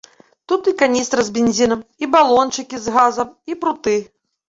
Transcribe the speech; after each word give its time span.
Тут 0.51 0.69
і 0.71 0.73
каністра 0.79 1.27
з 1.27 1.35
бензінам, 1.37 1.85
і 2.05 2.11
балончыкі 2.17 2.83
з 2.89 2.99
газам, 2.99 3.27
і 3.51 3.63
пруты. 3.65 3.99